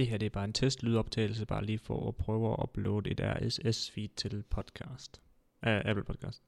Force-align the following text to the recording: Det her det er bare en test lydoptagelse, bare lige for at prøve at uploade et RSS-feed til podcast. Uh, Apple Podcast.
Det 0.00 0.08
her 0.08 0.18
det 0.18 0.26
er 0.26 0.30
bare 0.30 0.44
en 0.44 0.52
test 0.52 0.82
lydoptagelse, 0.82 1.46
bare 1.46 1.64
lige 1.64 1.78
for 1.78 2.08
at 2.08 2.16
prøve 2.16 2.52
at 2.52 2.56
uploade 2.62 3.10
et 3.10 3.20
RSS-feed 3.20 4.08
til 4.16 4.42
podcast. 4.50 5.20
Uh, 5.62 5.72
Apple 5.84 6.04
Podcast. 6.04 6.42